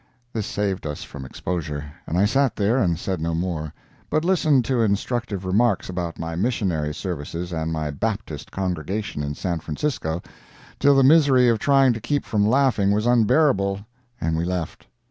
This 0.33 0.47
saved 0.47 0.87
us 0.87 1.03
from 1.03 1.25
exposure, 1.25 1.93
and 2.07 2.17
I 2.17 2.25
sat 2.25 2.55
there 2.55 2.79
and 2.79 2.97
said 2.97 3.21
no 3.21 3.35
more, 3.35 3.71
but 4.09 4.25
listened 4.25 4.65
to 4.65 4.81
instructive 4.81 5.45
remarks 5.45 5.89
about 5.89 6.17
my 6.17 6.35
missionary 6.35 6.91
services 6.91 7.53
and 7.53 7.71
my 7.71 7.91
Baptist 7.91 8.49
congregation 8.49 9.21
in 9.21 9.35
San 9.35 9.59
Francisco 9.59 10.19
till 10.79 10.95
the 10.95 11.03
misery 11.03 11.49
of 11.49 11.59
trying 11.59 11.93
to 11.93 12.01
keep 12.01 12.25
from 12.25 12.47
laughing 12.49 12.89
was 12.91 13.05
unbearable, 13.05 13.81
and 14.19 14.35
we 14.35 14.43
left. 14.43 14.87